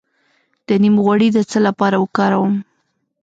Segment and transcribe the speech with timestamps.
[0.67, 2.55] د نیم غوړي د څه لپاره وکاروم؟